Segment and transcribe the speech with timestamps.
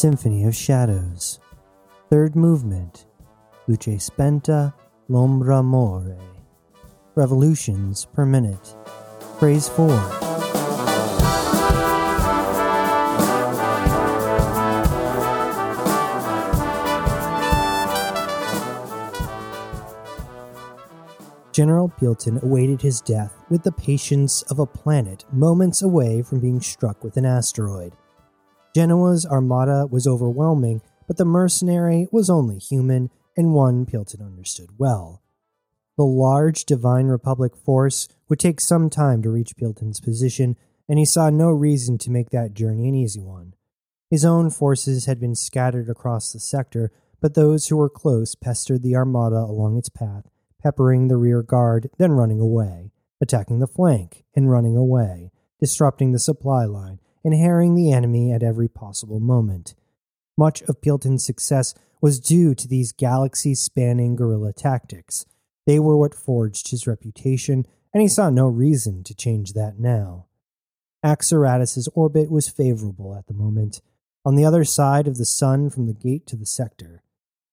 [0.00, 1.40] Symphony of Shadows.
[2.08, 3.04] Third movement,
[3.68, 4.72] Luce Spenta,
[5.08, 6.16] L'Ombra More.
[7.14, 8.74] Revolutions per minute.
[9.38, 9.88] Phrase 4.
[21.52, 26.62] General Pielton awaited his death with the patience of a planet moments away from being
[26.62, 27.94] struck with an asteroid.
[28.74, 35.22] Genoa's armada was overwhelming, but the mercenary was only human and one Pielton understood well.
[35.96, 40.56] The large Divine Republic force would take some time to reach Pielton's position,
[40.88, 43.54] and he saw no reason to make that journey an easy one.
[44.08, 48.82] His own forces had been scattered across the sector, but those who were close pestered
[48.82, 50.24] the armada along its path,
[50.62, 56.18] peppering the rear guard, then running away, attacking the flank and running away, disrupting the
[56.18, 59.74] supply line, and harrying the enemy at every possible moment.
[60.36, 65.26] Much of Pielton's success was due to these galaxy spanning guerrilla tactics.
[65.66, 70.26] They were what forged his reputation, and he saw no reason to change that now.
[71.04, 73.80] Axaratus' orbit was favorable at the moment,
[74.24, 77.02] on the other side of the sun from the gate to the sector.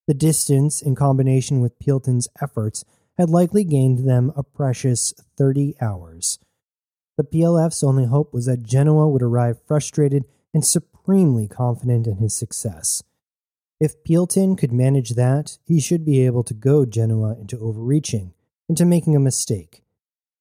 [0.08, 2.86] The distance, in combination with Pielton's efforts,
[3.18, 6.40] had likely gained them a precious 30 hours.
[7.18, 12.38] The PLF's only hope was that Genoa would arrive frustrated and supremely confident in his
[12.38, 13.02] success.
[13.80, 18.34] If Pielton could manage that, he should be able to goad Genoa into overreaching,
[18.70, 19.84] into making a mistake.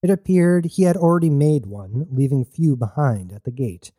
[0.03, 3.93] It appeared he had already made one, leaving few behind at the gate.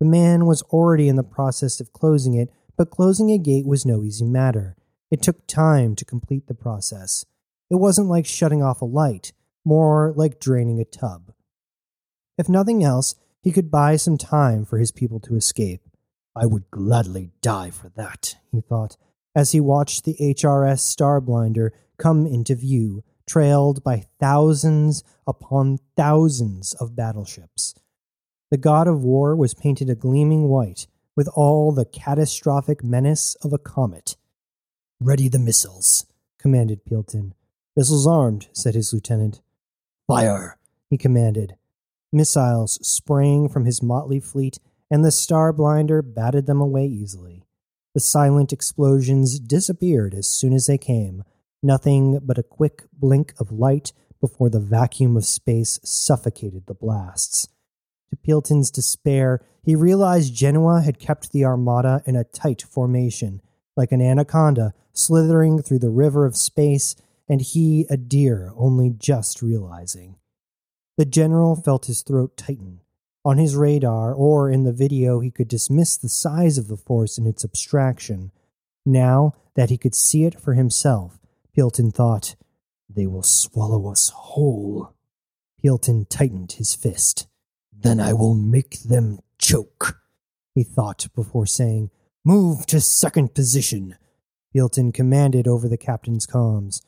[0.00, 3.86] The man was already in the process of closing it, but closing a gate was
[3.86, 4.76] no easy matter.
[5.10, 7.24] It took time to complete the process.
[7.70, 9.32] It wasn't like shutting off a light,
[9.64, 11.32] more like draining a tub.
[12.38, 15.82] If nothing else, he could buy some time for his people to escape.
[16.36, 18.96] I would gladly die for that, he thought,
[19.34, 26.94] as he watched the HRS Starblinder come into view, trailed by thousands upon thousands of
[26.94, 27.74] battleships.
[28.50, 33.52] The god of war was painted a gleaming white, with all the catastrophic menace of
[33.52, 34.16] a comet.
[35.00, 36.06] Ready the missiles,
[36.38, 37.34] commanded Pielton.
[37.76, 39.40] Missiles armed, said his lieutenant.
[40.06, 41.56] Fire, he commanded,
[42.12, 44.58] Missiles sprang from his motley fleet,
[44.90, 47.44] and the Starblinder batted them away easily.
[47.94, 51.24] The silent explosions disappeared as soon as they came,
[51.62, 57.48] nothing but a quick blink of light before the vacuum of space suffocated the blasts.
[58.10, 63.42] To Pielton's despair, he realized Genoa had kept the armada in a tight formation,
[63.76, 66.96] like an anaconda slithering through the river of space,
[67.28, 70.16] and he a deer only just realizing.
[70.98, 72.80] The general felt his throat tighten.
[73.24, 77.16] On his radar or in the video, he could dismiss the size of the force
[77.16, 78.32] and its abstraction.
[78.84, 81.20] Now that he could see it for himself,
[81.56, 82.34] Pielton thought,
[82.90, 84.92] They will swallow us whole.
[85.62, 87.28] Pielton tightened his fist.
[87.72, 90.00] Then I will make them choke,
[90.52, 91.92] he thought before saying,
[92.24, 93.96] Move to second position.
[94.52, 96.82] Pielton commanded over the captain's comms.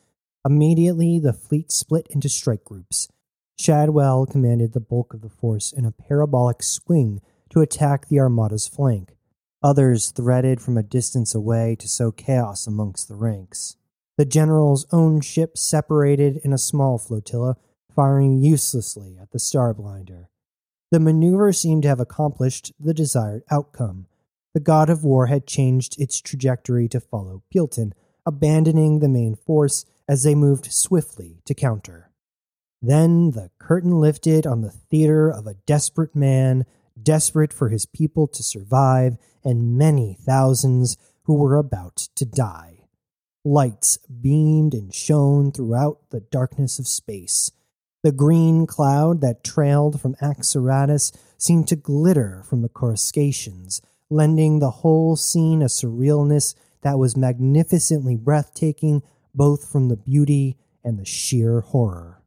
[0.45, 3.07] Immediately, the fleet split into strike groups.
[3.57, 8.67] Shadwell commanded the bulk of the force in a parabolic swing to attack the Armada's
[8.67, 9.15] flank.
[9.63, 13.77] Others threaded from a distance away to sow chaos amongst the ranks.
[14.17, 17.57] The general's own ship separated in a small flotilla,
[17.95, 20.27] firing uselessly at the Starblinder.
[20.91, 24.07] The maneuver seemed to have accomplished the desired outcome.
[24.53, 27.93] The god of war had changed its trajectory to follow Pielton,
[28.25, 32.10] abandoning the main force as they moved swiftly to counter.
[32.81, 36.65] Then the curtain lifted on the theater of a desperate man,
[37.01, 42.87] desperate for his people to survive, and many thousands who were about to die.
[43.45, 47.51] Lights beamed and shone throughout the darkness of space.
[48.03, 54.71] The green cloud that trailed from Axaratus seemed to glitter from the coruscations, lending the
[54.71, 59.03] whole scene a surrealness that was magnificently breathtaking,
[59.35, 62.20] both from the beauty and the sheer horror.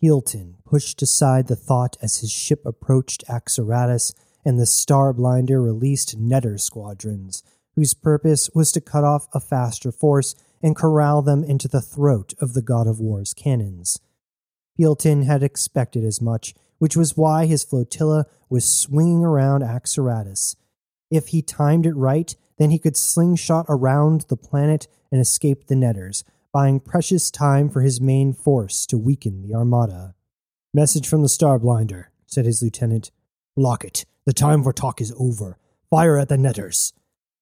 [0.00, 4.14] Pielton pushed aside the thought as his ship approached Axaratus,
[4.44, 7.42] and the Starblinder released Netter squadrons,
[7.74, 12.32] whose purpose was to cut off a faster force and corral them into the throat
[12.40, 14.00] of the God of War's cannons.
[14.78, 20.56] Pielton had expected as much, which was why his flotilla was swinging around Axaratus.
[21.10, 25.76] If he timed it right, then he could slingshot around the planet and escape the
[25.76, 30.14] Netters, buying precious time for his main force to weaken the Armada.
[30.74, 33.10] Message from the Starblinder, said his lieutenant.
[33.56, 34.04] Block it.
[34.26, 35.58] The time for talk is over.
[35.90, 36.92] Fire at the netters.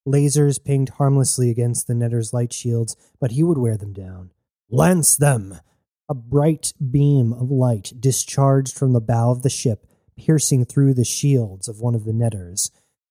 [0.07, 4.31] Lasers pinged harmlessly against the netter's light shields, but he would wear them down.
[4.71, 5.61] Lance them!
[6.09, 11.05] A bright beam of light discharged from the bow of the ship, piercing through the
[11.05, 12.71] shields of one of the netters.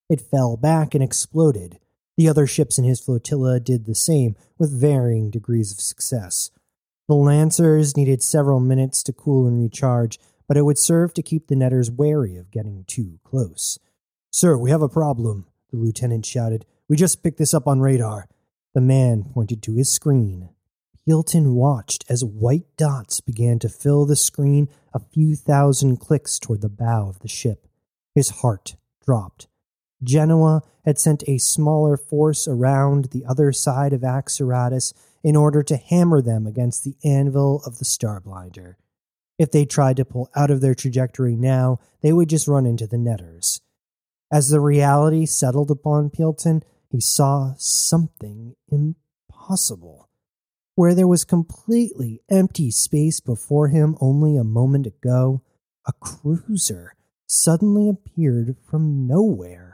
[0.09, 1.79] It fell back and exploded.
[2.17, 6.49] The other ships in his flotilla did the same, with varying degrees of success.
[7.07, 11.47] The Lancers needed several minutes to cool and recharge, but it would serve to keep
[11.47, 13.77] the netters wary of getting too close.
[14.31, 16.65] Sir, we have a problem, the lieutenant shouted.
[16.89, 18.27] We just picked this up on radar.
[18.73, 20.49] The man pointed to his screen.
[21.07, 26.61] Pilton watched as white dots began to fill the screen a few thousand clicks toward
[26.61, 27.67] the bow of the ship.
[28.13, 28.75] His heart
[29.05, 29.47] dropped.
[30.03, 35.77] Genoa had sent a smaller force around the other side of Axaratus in order to
[35.77, 38.75] hammer them against the anvil of the Starblinder.
[39.37, 42.87] If they tried to pull out of their trajectory now, they would just run into
[42.87, 43.61] the netters.
[44.31, 50.09] As the reality settled upon Pilton, he saw something impossible.
[50.75, 55.41] Where there was completely empty space before him only a moment ago,
[55.87, 56.93] a cruiser
[57.25, 59.66] suddenly appeared from nowhere.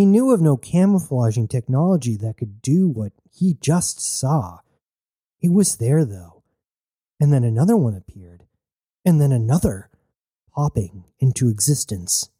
[0.00, 4.60] He knew of no camouflaging technology that could do what he just saw.
[5.42, 6.42] It was there, though.
[7.20, 8.46] And then another one appeared,
[9.04, 9.90] and then another,
[10.54, 12.30] popping into existence.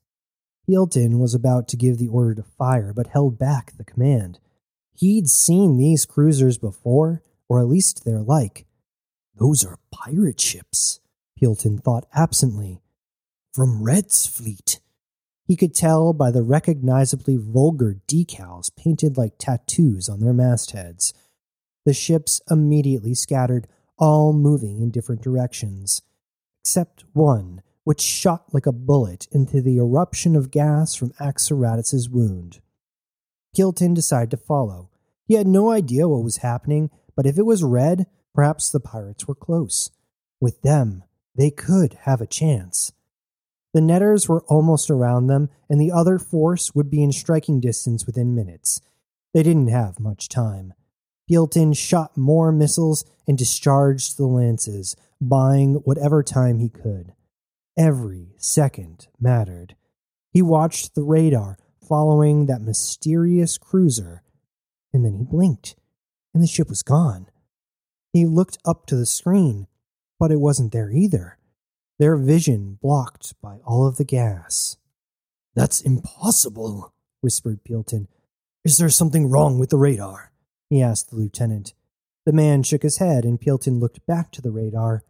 [0.66, 4.38] Pilton was about to give the order to fire, but held back the command.
[4.94, 8.64] He'd seen these cruisers before, or at least their like.
[9.38, 11.00] Those are pirate ships,
[11.38, 12.80] Pilton thought absently.
[13.52, 14.80] From Red's fleet.
[15.50, 21.12] He could tell by the recognizably vulgar decals painted like tattoos on their mastheads.
[21.84, 23.66] The ships immediately scattered,
[23.98, 26.02] all moving in different directions,
[26.62, 32.60] except one which shot like a bullet into the eruption of gas from Axaratus's wound.
[33.52, 34.88] Pilton decided to follow.
[35.26, 39.26] He had no idea what was happening, but if it was red, perhaps the pirates
[39.26, 39.90] were close.
[40.40, 41.02] With them,
[41.34, 42.92] they could have a chance.
[43.72, 48.04] The netters were almost around them, and the other force would be in striking distance
[48.06, 48.80] within minutes.
[49.32, 50.74] They didn't have much time.
[51.28, 57.12] Pilton shot more missiles and discharged the lances, buying whatever time he could.
[57.78, 59.76] Every second mattered.
[60.32, 64.22] He watched the radar following that mysterious cruiser,
[64.92, 65.76] and then he blinked,
[66.34, 67.28] and the ship was gone.
[68.12, 69.68] He looked up to the screen,
[70.18, 71.38] but it wasn't there either.
[72.00, 74.78] Their vision blocked by all of the gas.
[75.54, 78.08] That's impossible, whispered Pilton.
[78.64, 80.32] Is there something wrong with the radar?
[80.70, 81.74] he asked the lieutenant.
[82.24, 85.04] The man shook his head, and Pilton looked back to the radar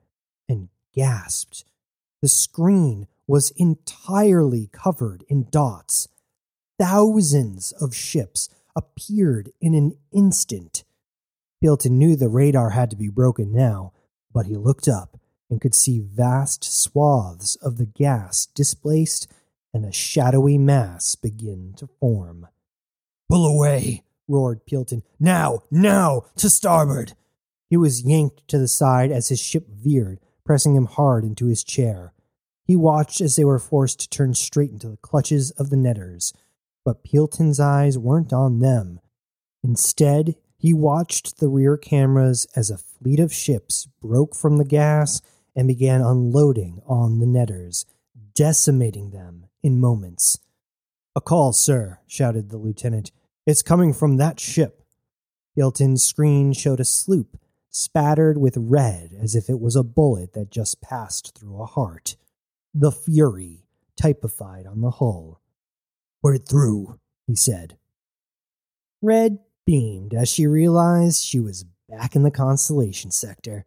[0.49, 1.65] and gasped.
[2.23, 6.09] The screen was entirely covered in dots.
[6.77, 10.83] Thousands of ships appeared in an instant.
[11.63, 13.93] Pilton knew the radar had to be broken now,
[14.33, 15.20] but he looked up
[15.51, 19.31] and could see vast swaths of the gas displaced
[19.75, 22.47] and a shadowy mass begin to form.
[23.29, 25.03] Pull away, roared Pilton.
[25.19, 27.13] Now, now, to starboard!
[27.69, 31.63] He was yanked to the side as his ship veered, pressing him hard into his
[31.63, 32.13] chair.
[32.65, 36.33] He watched as they were forced to turn straight into the clutches of the netters,
[36.85, 39.01] but Pilton's eyes weren't on them.
[39.63, 45.21] Instead, he watched the rear cameras as a fleet of ships broke from the gas
[45.61, 47.85] and began unloading on the netters,
[48.35, 50.39] decimating them in moments.
[51.15, 53.13] A call, sir, shouted the lieutenant.
[53.47, 54.83] It's coming from that ship.
[55.55, 57.39] Pilton's screen showed a sloop
[57.69, 62.17] spattered with red as if it was a bullet that just passed through a heart.
[62.73, 63.67] The Fury
[64.01, 65.43] typified on the hull.
[66.23, 67.77] Put it through, he said.
[69.03, 73.67] Red beamed as she realized she was back in the constellation sector.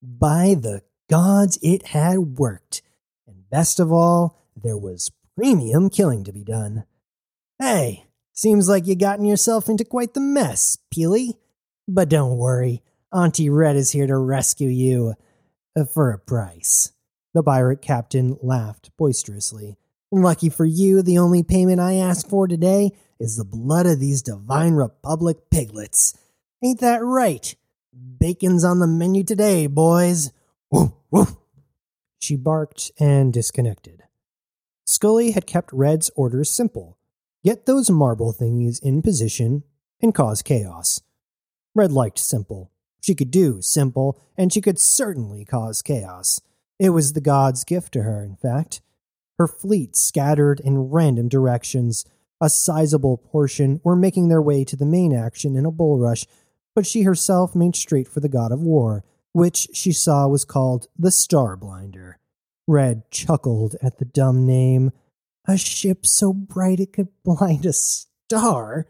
[0.00, 2.80] By the gods, it had worked.
[3.26, 6.84] And best of all, there was premium killing to be done.
[7.58, 11.34] Hey, seems like you gotten yourself into quite the mess, Peely.
[11.86, 15.12] But don't worry, Auntie Red is here to rescue you
[15.76, 16.92] uh, for a price.
[17.34, 19.76] The pirate captain laughed boisterously.
[20.10, 24.22] Lucky for you, the only payment I ask for today is the blood of these
[24.22, 26.16] Divine Republic piglets.
[26.64, 27.54] Ain't that right?
[27.92, 30.32] Bacon's on the menu today, boys.
[30.70, 31.36] Woof, woof.
[32.18, 34.02] She barked and disconnected.
[34.84, 36.98] Scully had kept Red's orders simple
[37.44, 39.64] get those marble thingies in position
[40.00, 41.02] and cause chaos.
[41.74, 42.70] Red liked simple.
[43.00, 46.40] She could do simple, and she could certainly cause chaos.
[46.78, 48.80] It was the god's gift to her, in fact.
[49.38, 52.04] Her fleet scattered in random directions,
[52.40, 56.26] A sizable portion were making their way to the main action in a bull rush,
[56.74, 60.86] but she herself made straight for the god of war, which she saw was called
[60.98, 62.14] the Starblinder.
[62.66, 64.92] Red chuckled at the dumb name.
[65.46, 68.86] A ship so bright it could blind a star,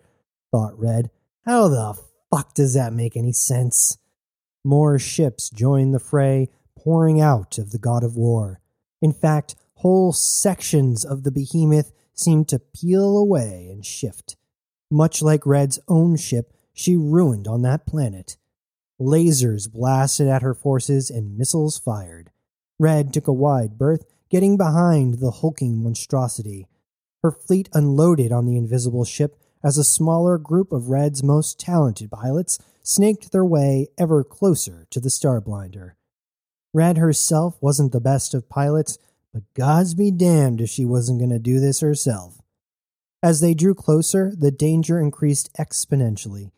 [0.50, 1.10] thought Red.
[1.46, 1.98] How the
[2.30, 3.98] fuck does that make any sense?
[4.64, 8.60] More ships joined the fray, pouring out of the god of war.
[9.00, 14.36] In fact, whole sections of the behemoth seemed to peel away and shift.
[14.90, 18.36] Much like Red's own ship, she ruined on that planet.
[19.02, 22.30] Lasers blasted at her forces and missiles fired.
[22.78, 26.66] Red took a wide berth, getting behind the hulking monstrosity.
[27.22, 32.10] Her fleet unloaded on the invisible ship as a smaller group of Red's most talented
[32.10, 35.92] pilots snaked their way ever closer to the Starblinder.
[36.74, 38.98] Red herself wasn't the best of pilots,
[39.32, 42.40] but gods be damned if she wasn't going to do this herself.
[43.22, 46.50] As they drew closer, the danger increased exponentially.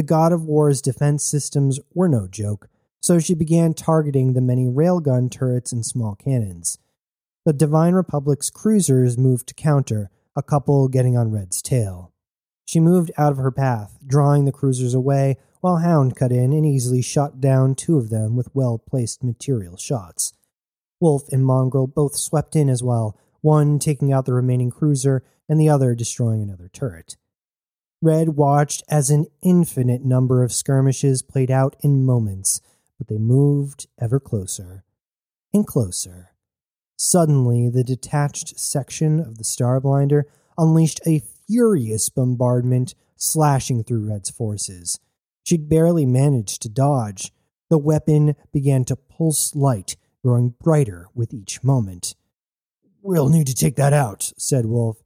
[0.00, 2.70] The God of War's defense systems were no joke,
[3.02, 6.78] so she began targeting the many railgun turrets and small cannons.
[7.44, 12.14] The Divine Republic's cruisers moved to counter, a couple getting on Red's tail.
[12.64, 16.64] She moved out of her path, drawing the cruisers away, while Hound cut in and
[16.64, 20.32] easily shot down two of them with well placed material shots.
[20.98, 25.60] Wolf and Mongrel both swept in as well, one taking out the remaining cruiser and
[25.60, 27.18] the other destroying another turret.
[28.02, 32.62] Red watched as an infinite number of skirmishes played out in moments,
[32.96, 34.84] but they moved ever closer
[35.52, 36.30] and closer.
[36.96, 40.24] Suddenly, the detached section of the Starblinder
[40.56, 44.98] unleashed a furious bombardment, slashing through Red's forces.
[45.42, 47.32] She'd barely managed to dodge.
[47.68, 52.14] The weapon began to pulse light, growing brighter with each moment.
[53.02, 55.02] We'll need to take that out, said Wolf.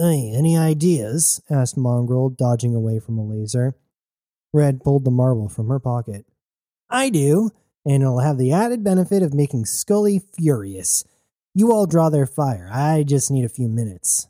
[0.00, 1.42] Hey, any ideas?
[1.50, 3.74] asked Mongrel, dodging away from a laser.
[4.52, 6.24] Red pulled the marble from her pocket.
[6.88, 7.50] I do,
[7.84, 11.04] and it'll have the added benefit of making Scully furious.
[11.52, 12.70] You all draw their fire.
[12.72, 14.28] I just need a few minutes.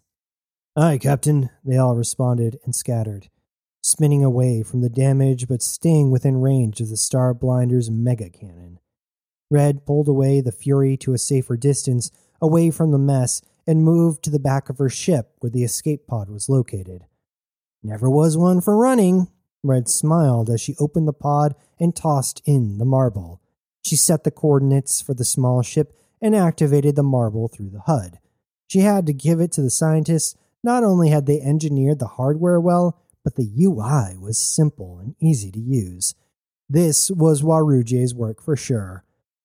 [0.74, 3.28] Aye, Captain, they all responded and scattered,
[3.82, 8.78] spinning away from the damage but staying within range of the Starblinder's mega cannon.
[9.50, 12.10] Red pulled away the Fury to a safer distance,
[12.40, 16.06] away from the mess, and moved to the back of her ship where the escape
[16.06, 17.04] pod was located.
[17.82, 19.28] Never was one for running.
[19.62, 23.42] Red smiled as she opened the pod and tossed in the marble.
[23.84, 28.18] She set the coordinates for the small ship and activated the marble through the HUD.
[28.66, 30.34] She had to give it to the scientists.
[30.64, 35.50] Not only had they engineered the hardware well, but the UI was simple and easy
[35.50, 36.14] to use.
[36.70, 39.04] This was Waruje's work for sure.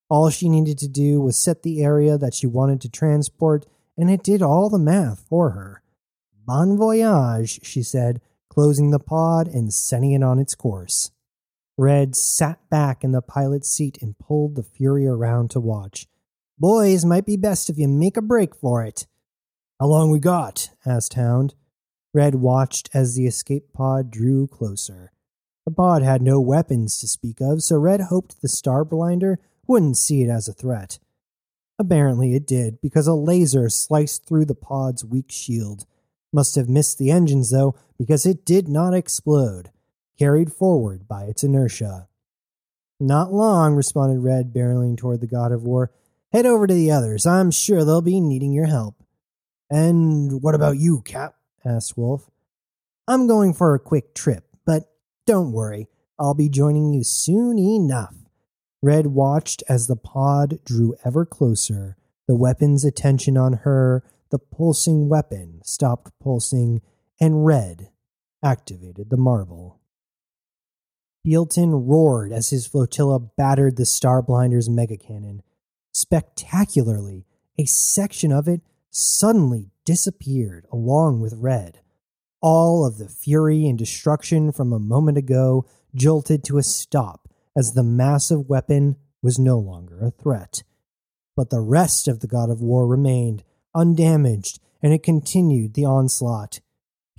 [0.09, 3.65] All she needed to do was set the area that she wanted to transport
[3.97, 5.81] and it did all the math for her.
[6.45, 11.11] Bon voyage, she said, closing the pod and setting it on its course.
[11.77, 16.07] Red sat back in the pilot's seat and pulled the Fury around to watch.
[16.59, 19.07] Boys, might be best if you make a break for it.
[19.79, 20.69] How long we got?
[20.85, 21.55] asked Hound.
[22.13, 25.11] Red watched as the escape pod drew closer.
[25.65, 30.21] The pod had no weapons to speak of, so Red hoped the Starblinder wouldn't see
[30.21, 30.99] it as a threat.
[31.79, 35.85] Apparently it did, because a laser sliced through the pod's weak shield.
[36.31, 39.71] Must have missed the engines, though, because it did not explode,
[40.17, 42.07] carried forward by its inertia.
[42.99, 45.91] Not long, responded Red, barreling toward the God of War.
[46.31, 47.25] Head over to the others.
[47.25, 49.03] I'm sure they'll be needing your help.
[49.69, 51.35] And what about you, Cap?
[51.65, 52.29] asked Wolf.
[53.07, 54.89] I'm going for a quick trip, but
[55.25, 55.87] don't worry.
[56.17, 58.15] I'll be joining you soon enough.
[58.83, 61.95] Red watched as the pod drew ever closer,
[62.27, 66.81] the weapon's attention on her, the pulsing weapon stopped pulsing,
[67.17, 67.91] and Red
[68.43, 69.79] activated the marble.
[71.25, 75.43] Bealton roared as his flotilla battered the Starblinder's mega cannon.
[75.93, 77.25] Spectacularly,
[77.57, 78.59] a section of it
[78.89, 81.79] suddenly disappeared along with Red.
[82.41, 87.22] All of the fury and destruction from a moment ago jolted to a stop
[87.55, 90.63] as the massive weapon was no longer a threat.
[91.35, 93.43] But the rest of the God of War remained
[93.75, 96.59] undamaged, and it continued the onslaught.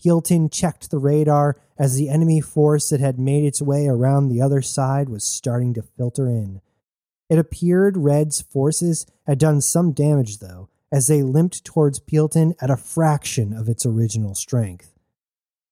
[0.03, 4.41] Bealton checked the radar as the enemy force that had made its way around the
[4.41, 6.61] other side was starting to filter in.
[7.31, 12.71] It appeared Red's forces had done some damage, though, as they limped towards Bealton at
[12.71, 14.93] a fraction of its original strength.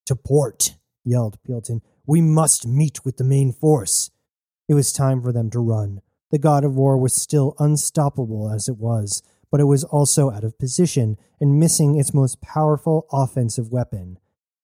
[0.07, 1.83] To port, yelled Bealton.
[2.07, 4.11] We must meet with the main force.
[4.73, 6.01] It was time for them to run.
[6.31, 10.45] The god of war was still unstoppable as it was, but it was also out
[10.45, 14.19] of position and missing its most powerful offensive weapon.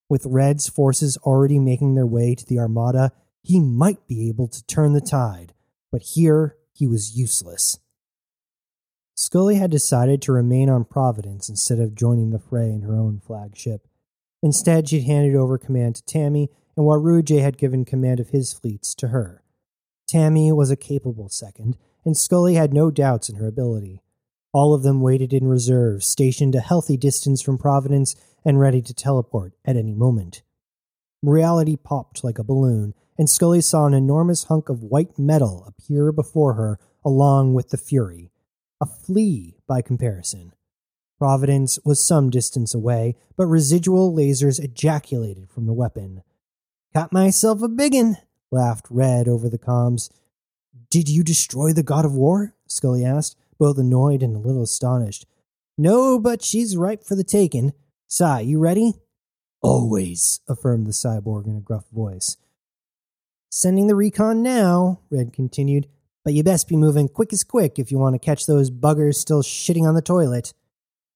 [0.08, 3.12] With Red's forces already making their way to the Armada,
[3.42, 5.52] he might be able to turn the tide,
[5.92, 7.78] but here he was useless.
[9.14, 13.20] Scully had decided to remain on Providence instead of joining the fray in her own
[13.20, 13.86] flagship.
[14.42, 16.48] Instead, she'd handed over command to Tammy,
[16.78, 19.42] and Waruj had given command of his fleets to her.
[20.08, 24.02] Tammy was a capable second, and Scully had no doubts in her ability.
[24.54, 28.94] All of them waited in reserve, stationed a healthy distance from Providence and ready to
[28.94, 30.42] teleport at any moment.
[31.22, 36.10] Reality popped like a balloon, and Scully saw an enormous hunk of white metal appear
[36.10, 38.30] before her along with the Fury.
[38.80, 40.54] A flea, by comparison.
[41.18, 46.22] Providence was some distance away, but residual lasers ejaculated from the weapon.
[46.94, 48.16] Got myself a biggin,
[48.50, 50.10] laughed Red over the comms.
[50.90, 52.54] Did you destroy the God of War?
[52.66, 55.26] Scully asked, both annoyed and a little astonished.
[55.76, 57.72] No, but she's ripe for the taking.
[58.06, 58.94] Sai, you ready?
[59.60, 62.36] Always, affirmed the cyborg in a gruff voice.
[63.50, 65.88] Sending the recon now, Red continued,
[66.24, 69.14] but you best be moving quick as quick if you want to catch those buggers
[69.14, 70.52] still shitting on the toilet.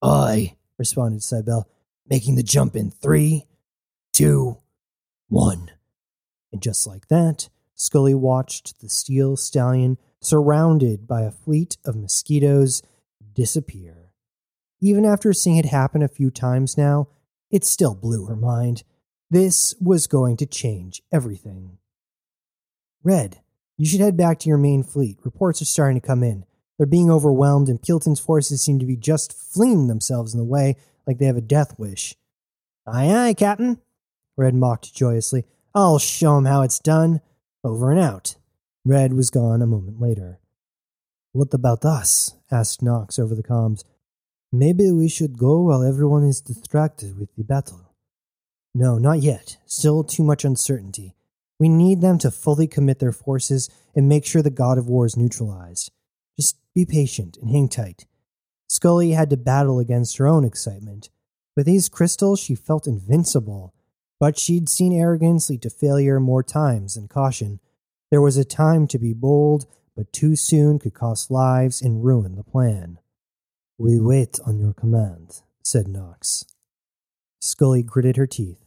[0.01, 1.67] Aye, responded Cybele,
[2.09, 3.45] making the jump in three,
[4.13, 4.57] two,
[5.27, 5.71] one.
[6.53, 12.83] And just like that, Scully watched the steel stallion, surrounded by a fleet of mosquitoes,
[13.33, 14.11] disappear.
[14.79, 17.07] Even after seeing it happen a few times now,
[17.49, 18.83] it still blew her mind.
[19.29, 21.79] This was going to change everything.
[23.03, 23.41] Red,
[23.77, 25.17] you should head back to your main fleet.
[25.23, 26.45] Reports are starting to come in.
[26.77, 30.75] They're being overwhelmed, and Peelton's forces seem to be just flinging themselves in the way
[31.07, 32.15] like they have a death wish.
[32.85, 33.79] Aye, aye, Captain,
[34.37, 35.45] Red mocked joyously.
[35.75, 37.21] I'll show 'em how it's done.
[37.63, 38.35] Over and out.
[38.85, 40.39] Red was gone a moment later.
[41.31, 42.35] What about us?
[42.51, 43.83] asked Knox over the comms.
[44.51, 47.95] Maybe we should go while everyone is distracted with the battle.
[48.75, 49.57] No, not yet.
[49.65, 51.15] Still too much uncertainty.
[51.59, 55.07] We need them to fully commit their forces and make sure the God of War
[55.07, 55.91] is neutralized.
[56.35, 58.05] Just be patient and hang tight.
[58.67, 61.09] Scully had to battle against her own excitement.
[61.55, 63.73] With these crystals, she felt invincible,
[64.19, 67.59] but she'd seen arrogance lead to failure more times than caution.
[68.11, 72.35] There was a time to be bold, but too soon could cost lives and ruin
[72.35, 72.99] the plan.
[73.77, 76.45] We wait on your command, said Knox.
[77.41, 78.63] Scully gritted her teeth.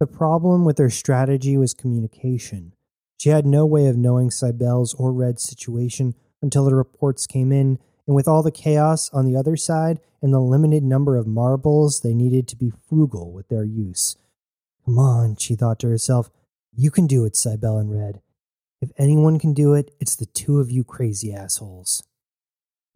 [0.00, 2.72] The problem with their strategy was communication.
[3.18, 7.78] She had no way of knowing Cybele's or Red's situation until the reports came in,
[8.06, 12.00] and with all the chaos on the other side and the limited number of marbles,
[12.00, 14.16] they needed to be frugal with their use.
[14.86, 16.30] Come on, she thought to herself.
[16.72, 18.22] You can do it, Cybele and Red.
[18.80, 22.04] If anyone can do it, it's the two of you crazy assholes.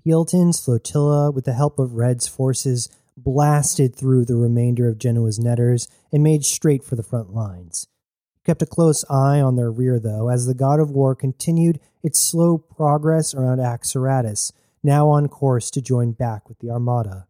[0.05, 5.89] Peelton's flotilla, with the help of Red's forces, blasted through the remainder of Genoa's netters
[6.13, 7.89] and made straight for the front lines.
[8.37, 11.81] He kept a close eye on their rear, though, as the god of war continued
[12.03, 17.27] its slow progress around Axaratus, now on course to join back with the Armada.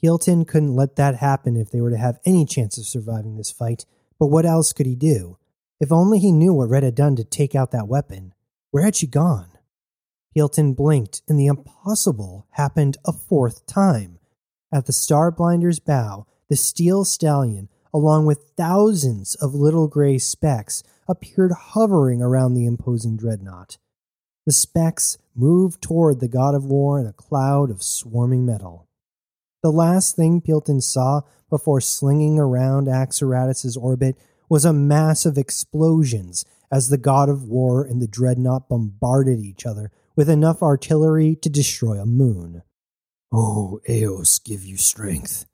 [0.00, 3.50] Peelton couldn't let that happen if they were to have any chance of surviving this
[3.50, 3.86] fight,
[4.18, 5.38] but what else could he do?
[5.80, 8.32] If only he knew what Red had done to take out that weapon.
[8.70, 9.48] Where had she gone?
[10.34, 14.18] Peelton blinked, and the impossible happened a fourth time.
[14.72, 21.52] At the Starblinder's bow, the steel stallion, along with thousands of little gray specks, appeared
[21.52, 23.78] hovering around the imposing dreadnought.
[24.44, 28.85] The specks moved toward the god of war in a cloud of swarming metal.
[29.66, 34.14] The last thing Peelton saw before slinging around Axaratus' orbit
[34.48, 39.66] was a mass of explosions as the god of war and the dreadnought bombarded each
[39.66, 42.62] other with enough artillery to destroy a moon.
[43.32, 45.46] Oh, Eos, give you strength,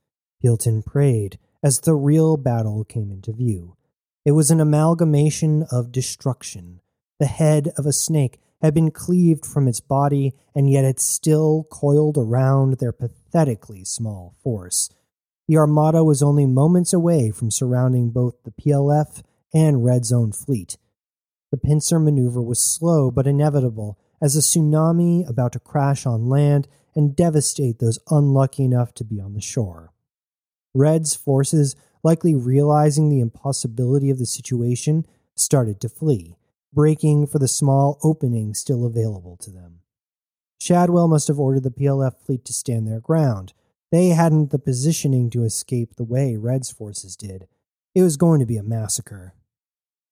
[0.43, 3.79] Peelton prayed as the real battle came into view.
[4.27, 6.83] It was an amalgamation of destruction.
[7.19, 11.67] The head of a snake had been cleaved from its body, and yet it still
[11.71, 12.93] coiled around their
[13.33, 14.91] pathetically small force.
[15.49, 19.23] The Armada was only moments away from surrounding both the PLF
[19.55, 20.77] and Red Zone fleet.
[21.51, 26.69] The pincer maneuver was slow but inevitable as a tsunami about to crash on land
[26.95, 29.93] and devastate those unlucky enough to be on the shore.
[30.75, 36.37] Red's forces, likely realizing the impossibility of the situation, started to flee,
[36.73, 39.82] breaking for the small opening still available to them.
[40.63, 43.53] Shadwell must have ordered the PLF fleet to stand their ground.
[43.91, 47.49] They hadn't the positioning to escape the way Red's forces did.
[47.97, 49.35] It was going to be a massacre.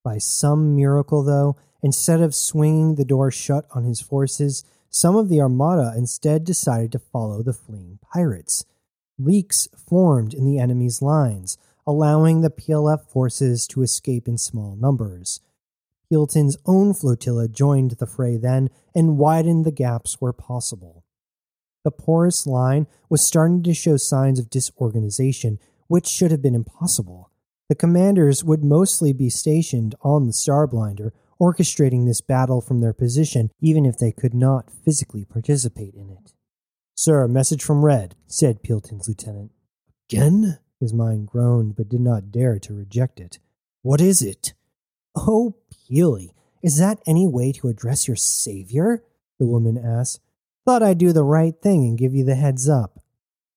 [0.03, 5.29] By some miracle, though, instead of swinging the door shut on his forces, some of
[5.29, 8.65] the Armada instead decided to follow the fleeing pirates.
[9.21, 15.41] Leaks formed in the enemy's lines, allowing the PLF forces to escape in small numbers.
[16.11, 21.05] Piolen's own flotilla joined the fray then and widened the gaps where possible.
[21.85, 27.31] The porous line was starting to show signs of disorganization, which should have been impossible.
[27.69, 33.51] The commanders would mostly be stationed on the Starblinder, orchestrating this battle from their position,
[33.61, 36.33] even if they could not physically participate in it.
[36.95, 39.53] Sir, a message from Red, said Piolen's lieutenant.
[40.11, 40.59] Again?
[40.81, 43.39] His mind groaned, but did not dare to reject it.
[43.83, 44.55] What is it?
[45.15, 45.57] Oh,
[45.91, 46.31] Peely,
[46.63, 49.03] is that any way to address your savior?
[49.39, 50.21] The woman asked.
[50.65, 53.03] Thought I'd do the right thing and give you the heads up.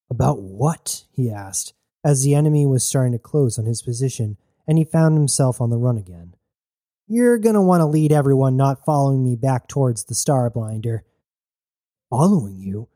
[0.10, 1.04] About what?
[1.12, 5.18] he asked, as the enemy was starting to close on his position, and he found
[5.18, 6.36] himself on the run again.
[7.08, 11.02] You're going to want to lead everyone not following me back towards the Starblinder.
[12.10, 12.88] Following you?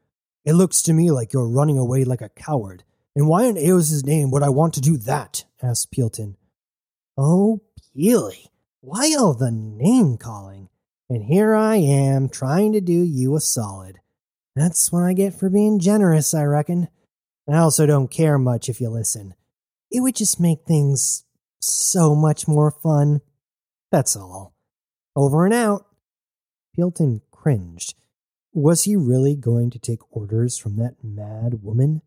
[0.46, 2.84] It looks to me like you're running away like a coward.
[3.16, 5.44] And why in Eos's name would I want to do that?
[5.62, 6.36] asked Piolen.
[7.18, 7.62] Oh,
[7.96, 8.48] Peely,
[8.88, 10.70] why all the name calling?
[11.10, 14.00] And here I am trying to do you a solid.
[14.56, 16.88] That's what I get for being generous, I reckon.
[17.50, 19.36] I also don't care much if you listen.
[19.92, 21.26] It would just make things
[21.60, 23.20] so much more fun.
[23.92, 24.56] That's all.
[25.18, 25.86] Over and out.
[26.74, 27.94] Piolen cringed.
[28.54, 32.04] Was he really going to take orders from that mad woman?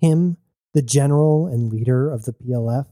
[0.00, 0.38] Him,
[0.74, 2.86] the general and leader of the PLF?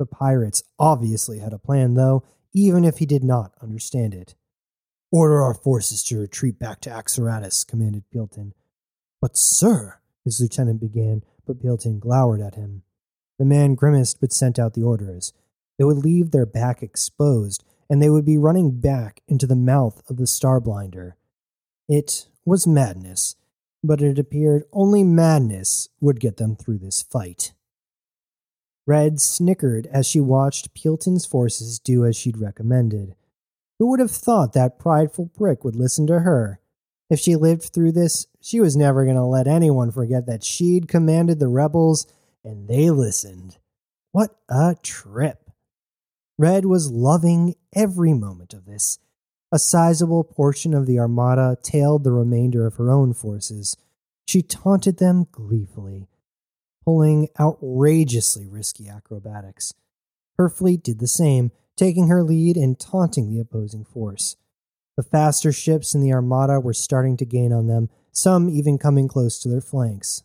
[0.00, 2.24] The pirates obviously had a plan, though,
[2.56, 4.34] even if he did not understand it.
[5.12, 8.54] Order our forces to retreat back to Axaratus, commanded Piolen.
[9.20, 12.82] But, sir, his lieutenant began, but Piolen glowered at him.
[13.38, 15.34] The man grimaced but sent out the orders.
[15.78, 20.02] They would leave their back exposed, and they would be running back into the mouth
[20.08, 21.12] of the Starblinder.
[21.90, 23.36] It was madness,
[23.84, 27.52] but it appeared only madness would get them through this fight.
[28.86, 33.16] Red snickered as she watched Piolen's forces do as she'd recommended.
[33.78, 36.60] Who would have thought that prideful prick would listen to her?
[37.10, 40.88] If she lived through this, she was never going to let anyone forget that she'd
[40.88, 42.06] commanded the rebels
[42.44, 43.58] and they listened.
[44.12, 45.50] What a trip!
[46.38, 48.98] Red was loving every moment of this.
[49.52, 53.76] A sizable portion of the armada tailed the remainder of her own forces.
[54.26, 56.08] She taunted them gleefully,
[56.86, 59.74] pulling outrageously risky acrobatics.
[60.38, 64.36] Her fleet did the same, taking her lead and taunting the opposing force.
[64.96, 69.08] The faster ships in the armada were starting to gain on them, some even coming
[69.08, 70.22] close to their flanks.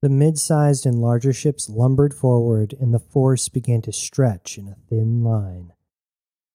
[0.00, 4.68] The mid sized and larger ships lumbered forward, and the force began to stretch in
[4.68, 5.72] a thin line.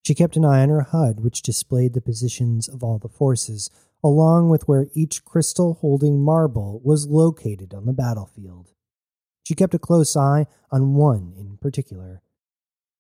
[0.06, 3.70] She kept an eye on her HUD, which displayed the positions of all the forces,
[4.04, 8.73] along with where each crystal holding marble was located on the battlefield.
[9.44, 12.22] She kept a close eye on one in particular.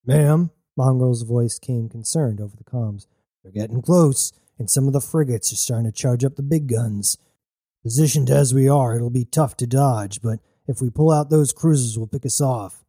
[0.05, 3.07] Ma'am, Mongrel's voice came concerned over the comms.
[3.41, 6.67] They're getting close, and some of the frigates are starting to charge up the big
[6.67, 7.17] guns.
[7.83, 11.51] Positioned as we are, it'll be tough to dodge, but if we pull out those
[11.51, 12.83] cruisers, will pick us off.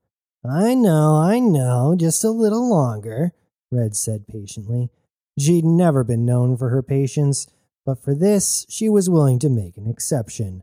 [0.44, 3.32] I know, I know, just a little longer,
[3.70, 4.90] Red said patiently.
[5.38, 7.46] She'd never been known for her patience,
[7.84, 10.62] but for this, she was willing to make an exception.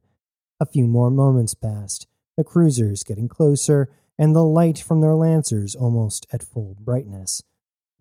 [0.59, 2.07] A few more moments passed,
[2.41, 7.43] the cruisers getting closer, and the light from their lancers almost at full brightness.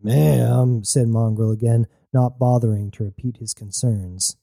[0.02, 4.36] Ma'am, said Mongrel again, not bothering to repeat his concerns.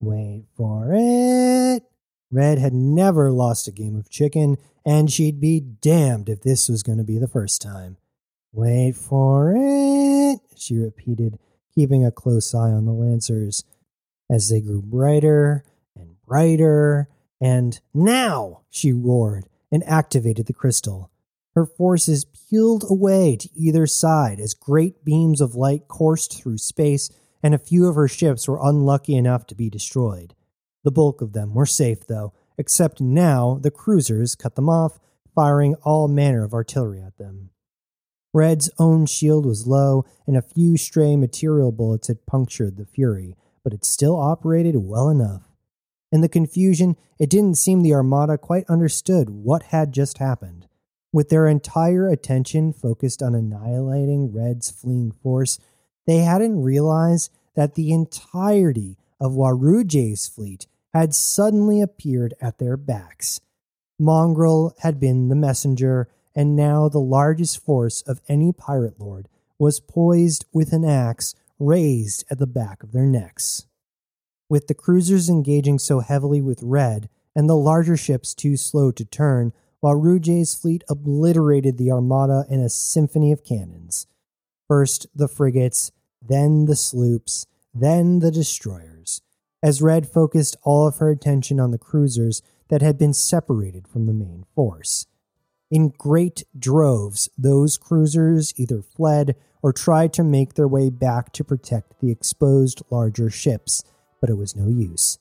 [0.00, 1.82] Wait for it.
[2.30, 6.82] Red had never lost a game of chicken, and she'd be damned if this was
[6.82, 7.96] going to be the first time.
[8.52, 11.38] Wait for it, she repeated,
[11.74, 13.64] keeping a close eye on the Lancers.
[14.30, 15.64] As they grew brighter
[15.96, 17.08] and brighter,
[17.42, 21.10] and now, she roared and activated the crystal.
[21.56, 27.10] Her forces peeled away to either side as great beams of light coursed through space
[27.42, 30.36] and a few of her ships were unlucky enough to be destroyed.
[30.84, 35.00] The bulk of them were safe, though, except now the cruisers cut them off,
[35.34, 37.50] firing all manner of artillery at them.
[38.32, 43.34] Red's own shield was low, and a few stray material bullets had punctured the Fury,
[43.64, 45.51] but it still operated well enough.
[46.12, 50.68] In the confusion, it didn't seem the Armada quite understood what had just happened.
[51.10, 55.58] With their entire attention focused on annihilating Red's fleeing force,
[56.06, 63.40] they hadn't realized that the entirety of Waruje's fleet had suddenly appeared at their backs.
[63.98, 69.80] Mongrel had been the messenger, and now the largest force of any pirate lord was
[69.80, 73.66] poised with an axe raised at the back of their necks.
[74.52, 79.02] With the cruisers engaging so heavily with Red and the larger ships too slow to
[79.02, 84.06] turn, while Waruje's fleet obliterated the Armada in a symphony of cannons.
[84.68, 89.22] First the frigates, then the sloops, then the destroyers,
[89.62, 94.04] as Red focused all of her attention on the cruisers that had been separated from
[94.04, 95.06] the main force.
[95.70, 101.42] In great droves, those cruisers either fled or tried to make their way back to
[101.42, 103.82] protect the exposed larger ships,
[104.22, 105.18] but it was no use.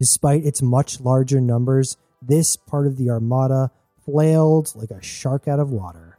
[0.00, 3.70] Despite its much larger numbers, this part of the Armada
[4.04, 6.18] flailed like a shark out of water.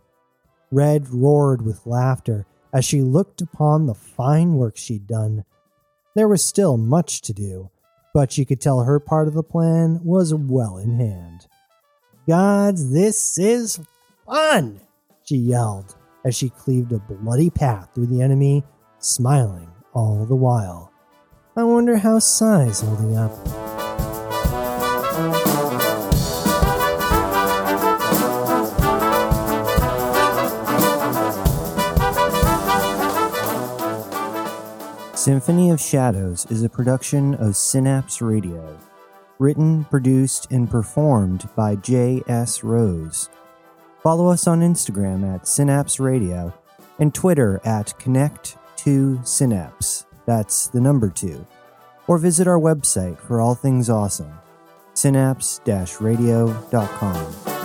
[0.72, 5.44] Red roared with laughter as she looked upon the fine work she'd done.
[6.15, 7.70] There was still much to do,
[8.13, 11.48] but she could tell her part of the plan was well in hand.
[12.28, 13.82] Gods, this is
[14.26, 14.80] fun!
[15.24, 18.63] she yelled as she cleaved a bloody path through the enemy,
[19.00, 20.90] smiling all the while.
[21.53, 23.33] I wonder how Sai's holding up.
[35.13, 38.79] Symphony of Shadows is a production of Synapse Radio.
[39.37, 42.63] Written, produced, and performed by J.S.
[42.63, 43.27] Rose.
[44.01, 46.53] Follow us on Instagram at Synapse Radio
[46.97, 50.05] and Twitter at Connect2Synapse.
[50.32, 51.46] That's the number two.
[52.08, 54.32] Or visit our website for all things awesome
[54.94, 55.60] synapse
[56.00, 57.61] radio.com.